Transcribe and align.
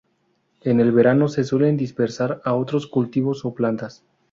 En 0.63 0.79
el 0.79 0.91
verano 0.93 1.27
se 1.27 1.43
suelen 1.43 1.77
dispersar 1.77 2.41
a 2.43 2.55
otros 2.55 2.87
cultivos 2.87 3.45
o 3.45 3.53
plantas. 3.53 4.03